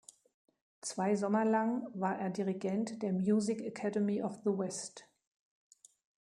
[0.81, 5.05] Zwei Sommer lang war er Dirigent der Music Academy of the West.